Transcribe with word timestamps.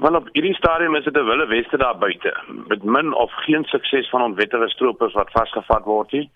Wel 0.00 0.14
op 0.14 0.28
hierdie 0.32 0.54
stadium 0.54 0.94
is 0.94 1.04
dit 1.04 1.16
'n 1.16 1.24
wille 1.24 1.46
weste 1.46 1.76
daar 1.76 1.98
buite. 1.98 2.36
Met 2.66 2.82
min 2.82 3.12
of 3.14 3.32
geen 3.32 3.64
sukses 3.64 4.08
van 4.08 4.22
onwettige 4.22 4.68
stroopers 4.68 5.12
wat 5.12 5.30
vasgevat 5.30 5.84
word 5.84 6.12
nie. 6.12 6.30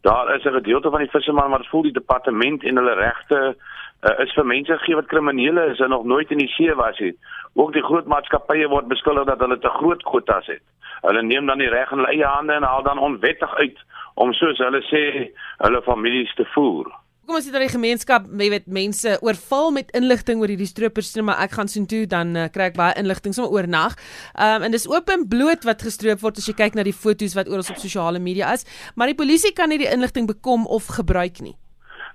Daar 0.00 0.34
is 0.34 0.44
'n 0.44 0.52
gedeelte 0.52 0.90
van 0.90 0.98
die 0.98 1.10
visserman 1.10 1.50
wat 1.50 1.66
voel 1.66 1.82
die 1.82 1.92
departement 1.92 2.62
en 2.62 2.76
hulle 2.76 2.94
regte 2.94 3.56
uh, 4.02 4.18
is 4.18 4.32
vir 4.32 4.46
mense 4.46 4.78
gegee 4.78 4.94
wat 4.94 5.06
kriminele 5.06 5.66
is 5.66 5.78
en 5.78 5.88
nog 5.88 6.04
nooit 6.04 6.30
in 6.30 6.38
die 6.38 6.48
see 6.48 6.74
was 6.74 6.98
nie. 6.98 7.18
Ook 7.54 7.72
die 7.72 7.82
groot 7.82 8.06
maatskappye 8.06 8.68
word 8.68 8.88
beskuldig 8.88 9.24
dat 9.24 9.40
hulle 9.40 9.58
te 9.58 9.68
groot 9.68 10.02
kwotas 10.02 10.46
het. 10.46 10.62
Hulle 11.00 11.22
neem 11.22 11.46
dan 11.46 11.58
die 11.58 11.68
reg 11.68 11.90
in 11.90 11.98
hulle 11.98 12.12
eie 12.12 12.26
hande 12.26 12.52
en 12.52 12.62
haal 12.62 12.82
dan 12.82 12.98
onwettig 12.98 13.54
uit 13.54 13.78
om 14.14 14.32
soos 14.32 14.58
hulle 14.58 14.82
sê 14.82 15.32
hulle 15.56 15.82
families 15.82 16.34
te 16.34 16.44
voer. 16.44 16.86
Kom 17.28 17.36
ons 17.36 17.44
sê 17.44 17.50
dat 17.52 17.60
die 17.60 17.68
gemeenskap, 17.68 18.24
jy 18.40 18.46
weet, 18.48 18.70
mense 18.72 19.10
oorval 19.20 19.66
met 19.76 19.90
inligting 19.98 20.38
oor 20.40 20.48
hierdie 20.48 20.64
stroopers, 20.70 21.10
maar 21.20 21.42
ek 21.44 21.58
gaan 21.58 21.68
sien 21.68 21.84
toe 21.84 22.06
dan 22.08 22.30
uh, 22.32 22.46
kry 22.48 22.70
ek 22.70 22.78
baie 22.78 22.94
inligting 22.96 23.34
sommer 23.36 23.52
oornag. 23.52 23.98
Ehm 24.32 24.62
um, 24.62 24.64
en 24.64 24.72
dis 24.72 24.86
oop 24.88 25.12
en 25.12 25.26
bloot 25.28 25.66
wat 25.68 25.84
gestroop 25.84 26.22
word 26.22 26.40
as 26.40 26.46
jy 26.48 26.54
kyk 26.56 26.78
na 26.78 26.86
die 26.88 26.94
foto's 26.96 27.34
wat 27.36 27.50
oral 27.52 27.60
op 27.60 27.82
sosiale 27.82 28.22
media 28.28 28.54
is, 28.56 28.64
maar 28.96 29.12
die 29.12 29.18
polisie 29.18 29.52
kan 29.58 29.68
nie 29.68 29.76
die 29.82 29.90
inligting 29.90 30.24
bekom 30.30 30.64
of 30.78 30.88
gebruik 30.96 31.42
nie. 31.44 31.52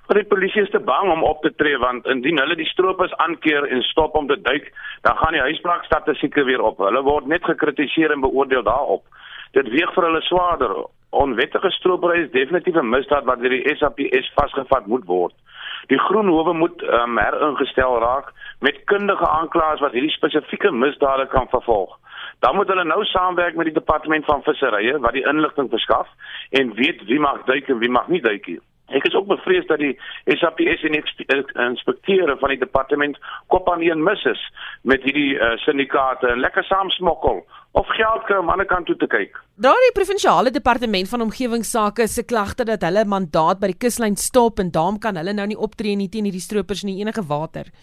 Maar 0.08 0.24
die 0.24 0.32
polisie 0.34 0.66
is 0.66 0.74
te 0.74 0.82
bang 0.82 1.14
om 1.14 1.22
op 1.30 1.46
te 1.46 1.54
tree 1.62 1.78
want 1.78 2.10
indien 2.10 2.42
hulle 2.42 2.58
die 2.58 2.72
stroopers 2.72 3.14
aankeer 3.28 3.70
en 3.70 3.86
stop 3.92 4.18
om 4.18 4.26
te 4.34 4.40
duik, 4.50 4.74
dan 5.06 5.22
gaan 5.22 5.38
die 5.38 5.46
huisbraak 5.46 5.86
statistieke 5.92 6.42
weer 6.50 6.66
op. 6.74 6.82
Hulle 6.82 7.06
word 7.06 7.30
net 7.30 7.46
gekritiseer 7.46 8.18
en 8.18 8.26
beoordeel 8.26 8.66
daarop. 8.66 9.06
Dit 9.54 9.70
weeg 9.78 9.94
vir 9.94 10.10
hulle 10.10 10.26
swaarder 10.26 10.74
onwettige 11.14 11.72
stropery 11.72 12.22
is 12.24 12.32
definitief 12.32 12.76
'n 12.76 12.90
misdaad 12.90 13.24
wat 13.24 13.40
deur 13.40 13.50
die 13.50 13.76
SAPS 13.76 14.32
vasgevat 14.36 14.86
moet 14.86 15.06
word. 15.06 15.34
Die 15.88 16.00
Groen 16.00 16.28
Howe 16.28 16.54
moet 16.54 16.82
um, 16.82 17.18
heringestel 17.18 18.00
raak 18.00 18.32
met 18.60 18.84
kundige 18.84 19.28
aanklaers 19.28 19.80
wat 19.80 19.92
hierdie 19.92 20.12
spesifieke 20.12 20.72
misdade 20.72 21.28
kan 21.28 21.48
vervolg. 21.50 21.98
Dan 22.40 22.56
moet 22.56 22.68
hulle 22.68 22.84
nou 22.84 23.04
saamwerk 23.06 23.56
met 23.56 23.66
die 23.66 23.74
departement 23.74 24.26
van 24.26 24.44
visserye 24.44 25.00
wat 25.00 25.14
die 25.14 25.28
inligting 25.28 25.70
verskaf 25.70 26.08
en 26.50 26.74
weet 26.74 27.04
wie 27.06 27.20
mag 27.20 27.44
duik 27.44 27.68
en 27.68 27.80
wie 27.80 27.90
mag 27.90 28.08
nie 28.08 28.22
duik 28.22 28.48
nie. 28.48 28.60
Ek 28.94 29.06
is 29.08 29.16
ook 29.16 29.28
bevrees 29.28 29.66
dat 29.66 29.80
die 29.80 30.00
SAPS 30.26 30.84
en 30.84 30.92
die 30.92 31.04
inspekteure 31.66 32.38
van 32.38 32.50
die 32.50 32.60
departement 32.60 33.20
kop 33.48 33.70
aan 33.72 33.82
een 33.82 34.04
mis 34.04 34.24
is 34.24 34.42
met 34.82 35.04
hierdie 35.04 35.36
uh, 35.36 35.56
syndikaate 35.66 36.28
en 36.28 36.40
lekker 36.40 36.64
saamsmokkel 36.64 37.46
of 37.74 37.88
geld 37.98 38.26
kry 38.30 38.38
om 38.38 38.52
aan 38.54 38.62
die 38.62 38.70
kant 38.70 38.86
toe 38.86 38.96
te 39.02 39.10
kyk. 39.10 39.40
Daar 39.56 39.82
die 39.88 39.96
provinsiale 39.98 40.52
departement 40.54 41.10
van 41.10 41.26
omgewingsake 41.26 42.08
se 42.08 42.26
klagte 42.26 42.66
dat 42.70 42.86
hulle 42.86 43.06
mandaat 43.06 43.62
by 43.62 43.72
die 43.74 43.82
kuslyn 43.86 44.18
stop 44.18 44.62
en 44.62 44.70
daarom 44.72 45.00
kan 45.02 45.18
hulle 45.18 45.34
nou 45.34 45.48
nie 45.50 45.58
optree 45.58 45.98
nie 45.98 46.10
teen 46.10 46.30
hierdie 46.30 46.44
stroopers 46.44 46.86
nie 46.86 47.00
enige 47.02 47.26
water. 47.28 47.74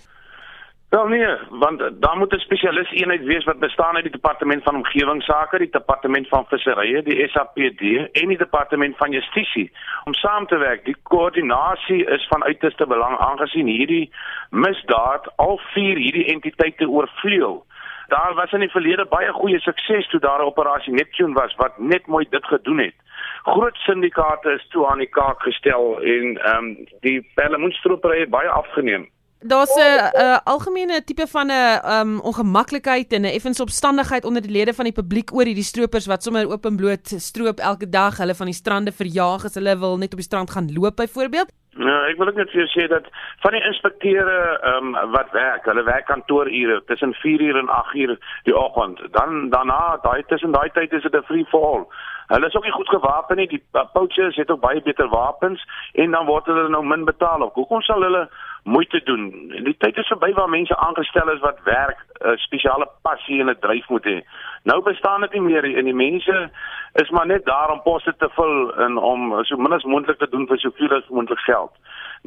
Wel 0.90 1.06
nee, 1.06 1.26
want 1.50 1.78
daar 2.02 2.16
moet 2.18 2.32
'n 2.34 2.38
spesialis 2.38 2.90
eenheid 2.90 3.22
wees 3.22 3.44
wat 3.44 3.58
bestaan 3.58 3.94
uit 3.94 4.02
die 4.02 4.12
departement 4.12 4.62
van 4.62 4.76
omgewingsake, 4.76 5.58
die 5.58 5.70
departement 5.70 6.28
van 6.28 6.46
visserye, 6.46 7.02
die 7.02 7.28
SAPD 7.28 7.82
en 8.12 8.28
die 8.28 8.38
departement 8.38 8.96
van 8.96 9.10
justisie 9.10 9.72
om 10.04 10.14
saam 10.14 10.46
te 10.46 10.56
werk. 10.56 10.84
Die 10.84 10.96
koördinasie 11.02 12.04
is 12.04 12.26
van 12.28 12.44
uiterste 12.44 12.86
belang 12.86 13.18
aangesien 13.18 13.66
hierdie 13.66 14.12
misdaad 14.50 15.32
al 15.36 15.60
vier 15.74 15.96
hierdie 15.96 16.26
entiteite 16.26 16.88
oorvleuel. 16.88 17.64
Daar 18.10 18.34
was 18.34 18.52
in 18.52 18.64
die 18.64 18.70
verlede 18.70 19.04
baie 19.06 19.32
goeie 19.32 19.60
sukses 19.60 20.08
toe 20.10 20.20
daar 20.20 20.40
'n 20.42 20.50
operasie 20.52 20.92
Neptune 20.92 21.34
was 21.34 21.54
wat 21.62 21.78
net 21.78 22.06
mooi 22.06 22.26
dit 22.30 22.44
gedoen 22.44 22.78
het. 22.78 22.94
Groot 23.42 23.76
syndikaate 23.76 24.50
is 24.50 24.66
toe 24.68 24.86
aan 24.86 24.98
die 24.98 25.12
kaak 25.18 25.42
gestel 25.42 26.00
en 26.02 26.36
ehm 26.38 26.64
um, 26.64 26.86
die 27.00 27.30
perlemoenstropery 27.34 28.20
het 28.20 28.30
baie 28.30 28.48
afgeneem. 28.48 29.08
Daar's 29.42 29.74
'n 29.74 29.80
uh, 29.80 30.38
algemene 30.44 31.04
tipe 31.04 31.26
van 31.26 31.46
'n 31.46 31.90
um, 31.94 32.20
ongemaklikheid 32.20 33.12
en 33.12 33.22
'n 33.22 33.34
effens 33.38 33.60
opstandigheid 33.60 34.24
onder 34.24 34.42
die 34.42 34.50
lede 34.50 34.74
van 34.74 34.84
die 34.84 34.98
publiek 35.00 35.32
oor 35.34 35.44
hierdie 35.44 35.70
stroopers 35.72 36.06
wat 36.06 36.22
sommer 36.22 36.50
openbloot 36.50 37.06
stroop 37.16 37.58
elke 37.58 37.88
dag, 37.88 38.16
hulle 38.16 38.34
van 38.34 38.46
die 38.46 38.54
strande 38.54 38.92
verjaag 38.92 39.44
as 39.44 39.54
hulle 39.54 39.78
wil 39.78 39.96
net 39.96 40.12
op 40.12 40.18
die 40.18 40.30
strand 40.30 40.50
gaan 40.50 40.72
loop 40.72 40.96
byvoorbeeld. 40.96 41.52
Ja, 41.80 41.94
ek 42.10 42.18
wil 42.20 42.28
ook 42.28 42.36
net 42.36 42.50
vir 42.52 42.60
jou 42.60 42.68
sê 42.74 42.84
dat 42.92 43.06
van 43.40 43.54
die 43.56 43.62
inspekteure 43.64 44.36
ehm 44.58 44.90
um, 44.90 45.12
wat 45.14 45.30
werk, 45.32 45.64
hulle 45.64 45.84
werk 45.86 46.06
kantoorure 46.10 46.82
tussen 46.90 47.14
4 47.22 47.40
uur 47.40 47.56
en 47.56 47.68
8 47.76 47.94
uur 47.94 48.16
die 48.48 48.56
oggend. 48.56 49.00
Dan 49.16 49.48
daarna, 49.54 49.96
daai 50.02 50.22
tussen 50.28 50.52
daai 50.52 50.68
tyd 50.76 50.92
is 50.92 51.02
dit 51.02 51.16
'n 51.16 51.28
free 51.30 51.46
fall. 51.54 51.86
Hulle 52.26 52.46
is 52.46 52.54
ook 52.54 52.64
nie 52.64 52.72
goed 52.72 52.88
gewapen 52.88 53.36
nie. 53.36 53.48
Die 53.48 53.62
poachers 53.92 54.36
het 54.36 54.50
ook 54.50 54.60
baie 54.60 54.82
beter 54.82 55.08
wapens 55.08 55.64
en 55.92 56.10
dan 56.10 56.26
word 56.26 56.46
hulle 56.46 56.68
nou 56.68 56.84
min 56.84 57.04
betaal. 57.04 57.50
Hoekom 57.54 57.80
sal 57.82 58.02
hulle 58.02 58.28
moeite 58.62 59.00
doen. 59.04 59.48
Die 59.64 59.76
tyd 59.78 59.96
is 59.96 60.06
verby 60.12 60.32
waar 60.32 60.48
mense 60.48 60.76
aangestel 60.76 61.30
is 61.30 61.40
wat 61.40 61.58
werk, 61.64 61.98
'n 62.20 62.28
uh, 62.28 62.36
spesiale 62.36 62.88
passie 63.02 63.40
en 63.40 63.50
'n 63.50 63.58
dryf 63.60 63.88
moet 63.88 64.04
hê. 64.04 64.20
Nou 64.62 64.82
bestaan 64.82 65.20
dit 65.20 65.32
nie 65.32 65.40
meer 65.40 65.64
en 65.64 65.84
die 65.84 65.94
mense 65.94 66.50
is 66.92 67.10
maar 67.10 67.26
net 67.26 67.44
daar 67.44 67.70
om 67.70 67.82
poste 67.82 68.14
te 68.18 68.28
vul 68.34 68.74
en 68.84 68.96
om 68.96 69.32
so 69.44 69.56
min 69.56 69.72
as 69.72 69.86
moontlik 69.88 70.18
te 70.18 70.28
doen 70.28 70.46
vir 70.46 70.58
soveel 70.58 70.92
as 70.96 71.08
moontlik 71.08 71.40
geld. 71.46 71.72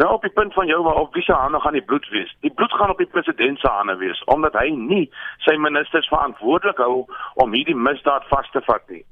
Nou 0.02 0.10
op 0.14 0.22
die 0.22 0.34
punt 0.34 0.54
van 0.54 0.68
jou 0.68 0.82
waar 0.84 0.96
op 0.96 1.14
wie 1.14 1.24
se 1.24 1.34
hande 1.34 1.60
gaan 1.60 1.78
die 1.78 1.84
bloed 1.84 2.10
wees? 2.10 2.36
Die 2.42 2.54
bloed 2.54 2.74
gaan 2.74 2.90
op 2.90 2.98
die 2.98 3.10
president 3.12 3.60
se 3.60 3.68
hande 3.68 3.96
wees 3.96 4.24
omdat 4.24 4.58
hy 4.58 4.70
nie 4.70 5.04
sy 5.46 5.54
ministers 5.62 6.08
verantwoordelik 6.10 6.82
hou 6.82 7.06
om 7.44 7.54
hierdie 7.54 7.78
misdaad 7.78 8.26
vas 8.32 8.50
te 8.52 8.62
vat 8.66 8.90
nie. 8.90 9.04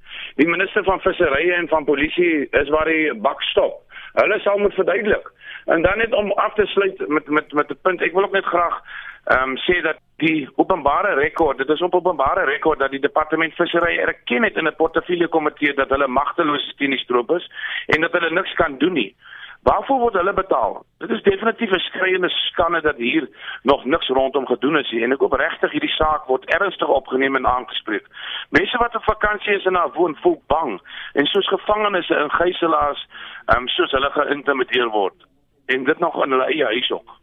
Die 0.41 0.49
minister 0.49 0.83
van 0.83 1.03
visserye 1.05 1.53
en 1.53 1.67
van 1.67 1.85
polisie 1.85 2.47
is 2.49 2.73
waar 2.73 2.89
die 2.89 3.13
bak 3.13 3.43
stop. 3.51 3.83
Hulle 4.13 4.39
sal 4.39 4.57
moet 4.57 4.73
verduidelik. 4.73 5.31
En 5.65 5.81
dan 5.81 5.97
net 5.97 6.13
om 6.13 6.31
af 6.31 6.53
te 6.53 6.65
sluit 6.65 7.07
met 7.07 7.27
met 7.27 7.53
met 7.53 7.69
'n 7.69 7.79
punt, 7.81 8.01
ek 8.01 8.13
wil 8.13 8.23
ook 8.23 8.31
net 8.31 8.45
graag 8.45 8.81
ehm 9.25 9.49
um, 9.49 9.57
sê 9.57 9.81
dat 9.81 9.97
die 10.17 10.49
openbare 10.55 11.13
rekord, 11.13 11.57
dit 11.57 11.69
is 11.69 11.81
op 11.81 11.95
openbare 11.95 12.43
rekord 12.45 12.79
dat 12.79 12.91
die 12.91 12.99
departement 12.99 13.53
visserry 13.53 13.97
erken 13.97 14.43
het 14.43 14.55
in 14.55 14.67
'n 14.67 14.75
portefeulje 14.75 15.27
komitee 15.27 15.73
dat 15.73 15.89
hulle 15.89 16.07
magteloos 16.07 16.67
is 16.67 16.75
teen 16.75 16.89
die 16.89 16.99
stroopers 16.99 17.51
en 17.85 18.01
dat 18.01 18.11
hulle 18.11 18.31
niks 18.31 18.53
kan 18.53 18.77
doen 18.77 18.93
nie. 18.93 19.15
Waarvoor 19.63 19.99
word 19.99 20.13
hulle 20.13 20.33
betaal? 20.33 20.83
Dit 20.97 21.09
is 21.09 21.21
definitief 21.23 21.71
'n 21.71 21.79
skreiende 21.79 22.29
skande 22.29 22.81
dat 22.81 22.97
hier 22.97 23.29
nog 23.63 23.85
niks 23.85 24.07
rondom 24.07 24.47
gedoen 24.47 24.77
is 24.77 24.91
nie 24.91 25.03
en 25.03 25.11
ek 25.11 25.19
hoop 25.19 25.33
regtig 25.33 25.71
hierdie 25.71 25.95
saak 25.95 26.25
word 26.25 26.45
ernstig 26.45 26.87
opgeneem 26.87 27.35
en 27.35 27.47
aangespreek. 27.47 28.05
Mense 28.49 28.77
wat 28.77 28.95
op 28.95 29.03
vakansie 29.03 29.53
is 29.53 29.65
en 29.65 29.73
daar 29.73 29.93
woon, 29.93 30.17
voel 30.21 30.41
bang 30.47 30.81
en 31.13 31.25
soos 31.25 31.47
gevangenes 31.47 32.09
en 32.09 32.31
gijslaers, 32.31 33.07
ehm 33.45 33.57
um, 33.57 33.67
soos 33.67 33.91
hulle 33.91 34.09
geïntimideer 34.11 34.89
word 34.89 35.25
en 35.65 35.83
dit 35.83 35.99
nog 35.99 36.23
in 36.23 36.31
hulle 36.31 36.45
eie 36.45 36.65
huis 36.65 36.91
ook. 36.91 37.20